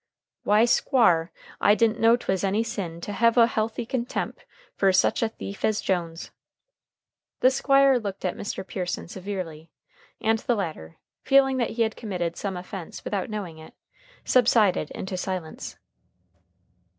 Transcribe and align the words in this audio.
"Why, 0.41 0.65
Squar, 0.65 1.31
I 1.59 1.75
didn't 1.75 1.99
know 1.99 2.15
'twas 2.17 2.43
any 2.43 2.63
sin 2.63 3.01
to 3.01 3.13
hev 3.13 3.37
a 3.37 3.45
healthy 3.45 3.85
contemp' 3.85 4.39
fer 4.75 4.91
sech 4.91 5.21
a 5.21 5.29
thief 5.29 5.63
as 5.63 5.79
Jones!" 5.79 6.31
The 7.41 7.51
Squire 7.51 7.99
looked 7.99 8.25
at 8.25 8.35
Mr. 8.35 8.65
Pearson 8.67 9.07
severely, 9.07 9.69
and 10.19 10.39
the 10.39 10.55
latter, 10.55 10.97
feeling 11.21 11.57
that 11.57 11.69
he 11.77 11.83
had 11.83 11.95
committed 11.95 12.35
some 12.35 12.57
offense 12.57 13.03
without 13.03 13.29
knowing 13.29 13.59
it, 13.59 13.75
subsided 14.25 14.89
into 14.89 15.17
silence. 15.17 15.77